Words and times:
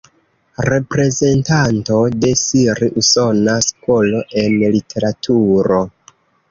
Reprezentanto 0.73 1.99
de 2.23 2.33
siri-usona 2.41 3.59
skolo 3.69 4.27
en 4.45 4.61
literaturo. 4.79 5.89